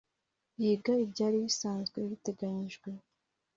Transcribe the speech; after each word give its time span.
Yiga 0.61 0.93
ibyari 1.05 1.37
bisanzwe 1.45 1.97
biteganyijwe 2.09 2.89